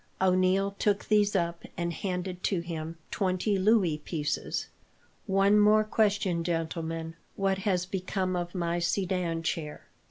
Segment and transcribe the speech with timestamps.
[0.19, 4.65] O'Neil took these up, and handed to him twenty louis pieces.
[5.27, 7.13] "One more question, gentlemen.
[7.35, 9.85] What has become of my sedan chair?"